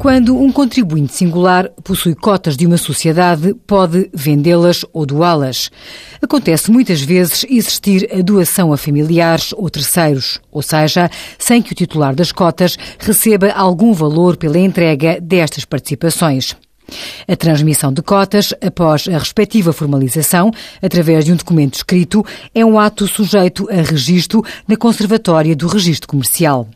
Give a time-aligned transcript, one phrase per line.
[0.00, 5.70] Quando um contribuinte singular possui cotas de uma sociedade, pode vendê-las ou doá-las.
[6.22, 11.74] Acontece muitas vezes existir a doação a familiares ou terceiros, ou seja, sem que o
[11.74, 16.56] titular das cotas receba algum valor pela entrega destas participações.
[17.28, 22.78] A transmissão de cotas, após a respectiva formalização, através de um documento escrito, é um
[22.78, 26.66] ato sujeito a registro na Conservatória do Registro Comercial.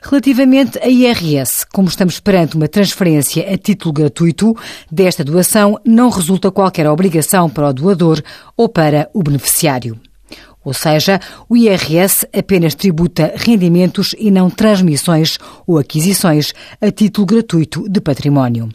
[0.00, 4.56] Relativamente à IRS, como estamos perante uma transferência a título gratuito,
[4.90, 8.22] desta doação não resulta qualquer obrigação para o doador
[8.56, 9.98] ou para o beneficiário.
[10.64, 17.88] Ou seja, o IRS apenas tributa rendimentos e não transmissões ou aquisições a título gratuito
[17.88, 18.68] de património.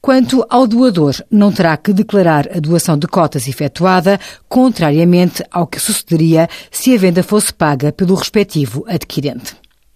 [0.00, 5.80] Quanto ao doador, não terá que declarar a doação de cotas efetuada, contrariamente ao que
[5.80, 9.56] sucederia se a venda fosse paga pelo respectivo adquirente.